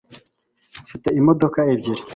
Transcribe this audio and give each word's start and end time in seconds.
mfite 0.85 1.07
imodoka 1.19 1.59
ebyiri 1.73 2.01